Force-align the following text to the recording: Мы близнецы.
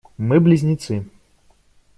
Мы 0.17 0.39
близнецы. 0.39 1.05